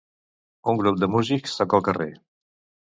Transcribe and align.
Un 0.73 0.81
grup 0.81 0.97
de 1.03 1.11
músics 1.17 1.55
toca 1.61 1.81
al 1.81 1.87
carrer 1.91 2.13